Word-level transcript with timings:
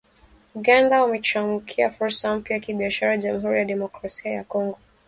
Uganda 0.55 1.01
wamechangamkia 1.03 1.89
fursa 1.89 2.35
mpya 2.35 2.59
za 2.59 2.65
kibiashara 2.65 3.17
Jamuhuri 3.17 3.57
ya 3.59 3.65
Demokrasia 3.65 4.31
ya 4.31 4.43
Kongo 4.43 4.77